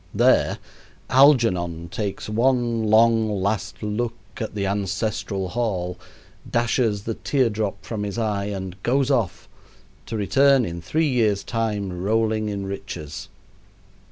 [0.15, 0.57] There,
[1.11, 5.95] Algernon takes one long, last look at the ancestral hall,
[6.49, 9.47] dashes the tear drop from his eye, and goes off
[10.07, 13.29] to return in three years' time, rolling in riches.